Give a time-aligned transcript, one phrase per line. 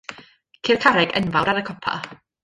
[0.67, 1.95] Ceir carreg enfawr ar y copa.